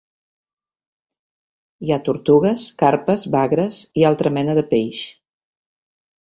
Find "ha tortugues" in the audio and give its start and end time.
1.93-2.63